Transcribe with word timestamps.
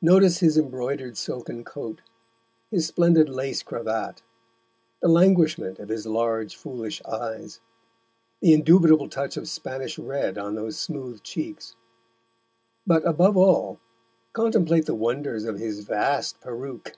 Notice 0.00 0.38
his 0.38 0.56
embroidered 0.56 1.16
silken 1.16 1.64
coat, 1.64 2.00
his 2.70 2.86
splendid 2.86 3.28
lace 3.28 3.60
cravat, 3.64 4.22
the 5.02 5.08
languishment 5.08 5.80
of 5.80 5.88
his 5.88 6.06
large 6.06 6.54
foolish 6.54 7.02
eyes, 7.04 7.58
the 8.38 8.52
indubitable 8.54 9.08
touch 9.08 9.36
of 9.36 9.48
Spanish 9.48 9.98
red 9.98 10.38
on 10.38 10.54
those 10.54 10.78
smooth 10.78 11.24
cheeks. 11.24 11.74
But, 12.86 13.04
above 13.04 13.36
all 13.36 13.80
contemplate 14.32 14.86
the 14.86 14.94
wonders 14.94 15.42
of 15.44 15.58
his 15.58 15.80
vast 15.80 16.40
peruke. 16.40 16.96